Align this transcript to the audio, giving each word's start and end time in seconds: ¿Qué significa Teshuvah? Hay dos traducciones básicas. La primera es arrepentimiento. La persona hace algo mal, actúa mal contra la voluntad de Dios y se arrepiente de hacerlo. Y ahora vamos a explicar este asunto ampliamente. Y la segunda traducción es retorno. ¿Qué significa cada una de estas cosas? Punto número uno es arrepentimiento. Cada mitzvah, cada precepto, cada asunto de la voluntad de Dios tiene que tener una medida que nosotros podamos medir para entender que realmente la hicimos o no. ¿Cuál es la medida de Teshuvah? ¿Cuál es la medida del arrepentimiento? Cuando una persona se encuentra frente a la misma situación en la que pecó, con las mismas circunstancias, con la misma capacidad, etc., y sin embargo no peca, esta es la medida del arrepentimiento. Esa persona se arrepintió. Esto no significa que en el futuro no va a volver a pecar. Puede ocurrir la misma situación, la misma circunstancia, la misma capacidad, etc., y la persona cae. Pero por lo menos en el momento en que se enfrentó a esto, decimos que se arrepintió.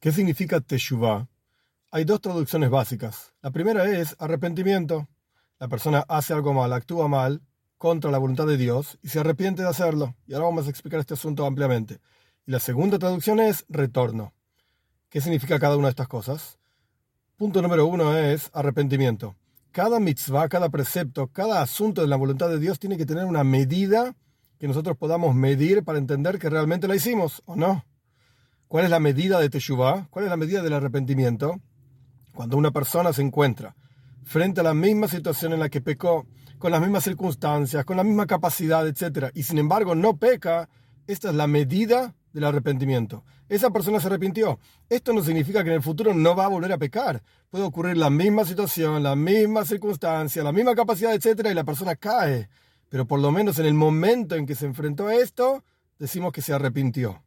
¿Qué 0.00 0.12
significa 0.12 0.62
Teshuvah? 0.62 1.28
Hay 1.90 2.04
dos 2.04 2.22
traducciones 2.22 2.70
básicas. 2.70 3.34
La 3.42 3.50
primera 3.50 3.84
es 3.84 4.16
arrepentimiento. 4.18 5.06
La 5.58 5.68
persona 5.68 6.06
hace 6.08 6.32
algo 6.32 6.54
mal, 6.54 6.72
actúa 6.72 7.06
mal 7.06 7.42
contra 7.76 8.10
la 8.10 8.16
voluntad 8.16 8.46
de 8.46 8.56
Dios 8.56 8.98
y 9.02 9.10
se 9.10 9.20
arrepiente 9.20 9.60
de 9.60 9.68
hacerlo. 9.68 10.16
Y 10.26 10.32
ahora 10.32 10.46
vamos 10.46 10.66
a 10.66 10.70
explicar 10.70 11.00
este 11.00 11.12
asunto 11.12 11.44
ampliamente. 11.44 12.00
Y 12.46 12.50
la 12.50 12.60
segunda 12.60 12.98
traducción 12.98 13.40
es 13.40 13.66
retorno. 13.68 14.32
¿Qué 15.10 15.20
significa 15.20 15.60
cada 15.60 15.76
una 15.76 15.88
de 15.88 15.90
estas 15.90 16.08
cosas? 16.08 16.58
Punto 17.36 17.60
número 17.60 17.84
uno 17.84 18.16
es 18.16 18.48
arrepentimiento. 18.54 19.36
Cada 19.70 20.00
mitzvah, 20.00 20.48
cada 20.48 20.70
precepto, 20.70 21.26
cada 21.26 21.60
asunto 21.60 22.00
de 22.00 22.08
la 22.08 22.16
voluntad 22.16 22.48
de 22.48 22.58
Dios 22.58 22.78
tiene 22.78 22.96
que 22.96 23.04
tener 23.04 23.26
una 23.26 23.44
medida 23.44 24.16
que 24.58 24.66
nosotros 24.66 24.96
podamos 24.96 25.34
medir 25.34 25.84
para 25.84 25.98
entender 25.98 26.38
que 26.38 26.48
realmente 26.48 26.88
la 26.88 26.96
hicimos 26.96 27.42
o 27.44 27.54
no. 27.54 27.84
¿Cuál 28.70 28.84
es 28.84 28.90
la 28.92 29.00
medida 29.00 29.40
de 29.40 29.50
Teshuvah? 29.50 30.06
¿Cuál 30.10 30.26
es 30.26 30.30
la 30.30 30.36
medida 30.36 30.62
del 30.62 30.74
arrepentimiento? 30.74 31.60
Cuando 32.32 32.56
una 32.56 32.70
persona 32.70 33.12
se 33.12 33.20
encuentra 33.20 33.74
frente 34.22 34.60
a 34.60 34.62
la 34.62 34.74
misma 34.74 35.08
situación 35.08 35.52
en 35.52 35.58
la 35.58 35.68
que 35.68 35.80
pecó, 35.80 36.24
con 36.56 36.70
las 36.70 36.80
mismas 36.80 37.02
circunstancias, 37.02 37.84
con 37.84 37.96
la 37.96 38.04
misma 38.04 38.28
capacidad, 38.28 38.86
etc., 38.86 39.32
y 39.34 39.42
sin 39.42 39.58
embargo 39.58 39.96
no 39.96 40.18
peca, 40.18 40.68
esta 41.08 41.30
es 41.30 41.34
la 41.34 41.48
medida 41.48 42.14
del 42.32 42.44
arrepentimiento. 42.44 43.24
Esa 43.48 43.70
persona 43.70 43.98
se 43.98 44.06
arrepintió. 44.06 44.60
Esto 44.88 45.12
no 45.12 45.24
significa 45.24 45.64
que 45.64 45.70
en 45.70 45.74
el 45.74 45.82
futuro 45.82 46.14
no 46.14 46.36
va 46.36 46.44
a 46.44 46.48
volver 46.48 46.72
a 46.72 46.78
pecar. 46.78 47.24
Puede 47.50 47.64
ocurrir 47.64 47.96
la 47.96 48.08
misma 48.08 48.44
situación, 48.44 49.02
la 49.02 49.16
misma 49.16 49.64
circunstancia, 49.64 50.44
la 50.44 50.52
misma 50.52 50.76
capacidad, 50.76 51.12
etc., 51.12 51.48
y 51.50 51.54
la 51.54 51.64
persona 51.64 51.96
cae. 51.96 52.48
Pero 52.88 53.04
por 53.04 53.18
lo 53.18 53.32
menos 53.32 53.58
en 53.58 53.66
el 53.66 53.74
momento 53.74 54.36
en 54.36 54.46
que 54.46 54.54
se 54.54 54.66
enfrentó 54.66 55.08
a 55.08 55.16
esto, 55.16 55.64
decimos 55.98 56.32
que 56.32 56.40
se 56.40 56.52
arrepintió. 56.52 57.20